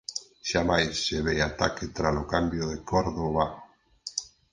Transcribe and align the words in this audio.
Xamais 0.49 0.91
se 1.05 1.17
ve 1.25 1.35
ataque 1.49 1.85
tralo 1.97 2.23
cambio 2.33 2.63
de 2.71 2.77
cor 2.89 3.05
do 3.15 3.25
bago. 3.35 3.57